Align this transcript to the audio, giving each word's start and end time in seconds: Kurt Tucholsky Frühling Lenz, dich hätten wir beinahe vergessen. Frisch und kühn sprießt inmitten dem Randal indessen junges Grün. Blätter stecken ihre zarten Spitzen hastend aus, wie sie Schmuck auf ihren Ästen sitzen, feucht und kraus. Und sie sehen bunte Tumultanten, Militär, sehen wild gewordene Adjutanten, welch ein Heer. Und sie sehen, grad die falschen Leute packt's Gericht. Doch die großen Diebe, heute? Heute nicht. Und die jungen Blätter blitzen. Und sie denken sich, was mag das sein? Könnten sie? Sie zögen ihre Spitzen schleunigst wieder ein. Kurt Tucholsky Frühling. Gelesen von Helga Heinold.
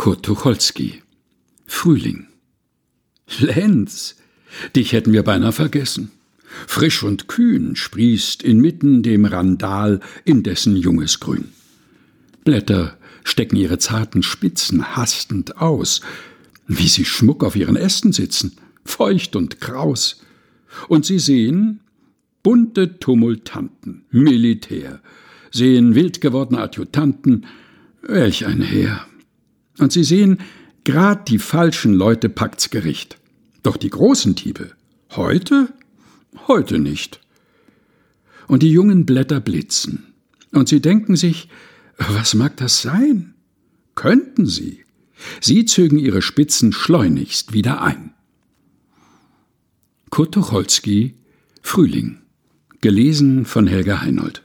Kurt 0.00 0.22
Tucholsky 0.22 1.02
Frühling 1.66 2.26
Lenz, 3.38 4.16
dich 4.74 4.94
hätten 4.94 5.12
wir 5.12 5.22
beinahe 5.24 5.52
vergessen. 5.52 6.10
Frisch 6.66 7.02
und 7.02 7.28
kühn 7.28 7.76
sprießt 7.76 8.42
inmitten 8.42 9.02
dem 9.02 9.26
Randal 9.26 10.00
indessen 10.24 10.74
junges 10.74 11.20
Grün. 11.20 11.50
Blätter 12.44 12.96
stecken 13.24 13.56
ihre 13.56 13.78
zarten 13.78 14.22
Spitzen 14.22 14.96
hastend 14.96 15.58
aus, 15.58 16.00
wie 16.66 16.88
sie 16.88 17.04
Schmuck 17.04 17.44
auf 17.44 17.54
ihren 17.54 17.76
Ästen 17.76 18.14
sitzen, 18.14 18.56
feucht 18.86 19.36
und 19.36 19.60
kraus. 19.60 20.22
Und 20.88 21.04
sie 21.04 21.18
sehen 21.18 21.80
bunte 22.42 22.98
Tumultanten, 23.00 24.06
Militär, 24.10 25.02
sehen 25.50 25.94
wild 25.94 26.22
gewordene 26.22 26.62
Adjutanten, 26.62 27.44
welch 28.00 28.46
ein 28.46 28.62
Heer. 28.62 29.04
Und 29.80 29.92
sie 29.92 30.04
sehen, 30.04 30.38
grad 30.84 31.28
die 31.28 31.38
falschen 31.38 31.94
Leute 31.94 32.28
packt's 32.28 32.70
Gericht. 32.70 33.18
Doch 33.62 33.76
die 33.76 33.90
großen 33.90 34.34
Diebe, 34.34 34.72
heute? 35.16 35.72
Heute 36.46 36.78
nicht. 36.78 37.20
Und 38.46 38.62
die 38.62 38.70
jungen 38.70 39.06
Blätter 39.06 39.40
blitzen. 39.40 40.12
Und 40.52 40.68
sie 40.68 40.80
denken 40.80 41.16
sich, 41.16 41.48
was 41.96 42.34
mag 42.34 42.56
das 42.58 42.82
sein? 42.82 43.34
Könnten 43.94 44.46
sie? 44.46 44.84
Sie 45.40 45.64
zögen 45.64 45.98
ihre 45.98 46.22
Spitzen 46.22 46.72
schleunigst 46.72 47.52
wieder 47.52 47.82
ein. 47.82 48.12
Kurt 50.10 50.34
Tucholsky 50.34 51.14
Frühling. 51.62 52.18
Gelesen 52.80 53.44
von 53.44 53.66
Helga 53.66 54.00
Heinold. 54.00 54.42